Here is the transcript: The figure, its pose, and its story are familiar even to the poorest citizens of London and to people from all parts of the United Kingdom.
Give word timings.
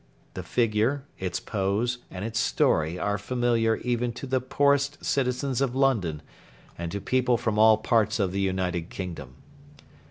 The 0.33 0.41
figure, 0.41 1.03
its 1.19 1.39
pose, 1.39 1.99
and 2.09 2.25
its 2.25 2.39
story 2.39 2.97
are 2.97 3.19
familiar 3.19 3.75
even 3.75 4.11
to 4.13 4.25
the 4.25 4.41
poorest 4.41 5.05
citizens 5.05 5.61
of 5.61 5.75
London 5.75 6.23
and 6.75 6.91
to 6.91 6.99
people 6.99 7.37
from 7.37 7.59
all 7.59 7.77
parts 7.77 8.19
of 8.19 8.31
the 8.31 8.41
United 8.41 8.89
Kingdom. 8.89 9.35